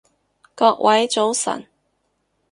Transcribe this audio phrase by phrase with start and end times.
[0.55, 1.67] 各位早晨